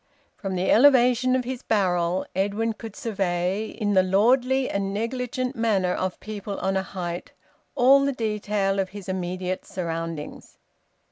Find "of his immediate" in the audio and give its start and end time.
8.79-9.63